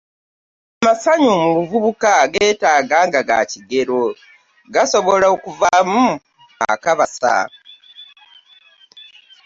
Amasanyu 0.79 1.29
mu 1.43 1.49
buvubuka 1.55 2.11
geetaaga 2.33 2.99
ga 3.27 3.39
kigero 3.51 4.01
gasobola 4.73 5.25
okuvaamu 5.35 6.05
akabasa. 6.73 7.35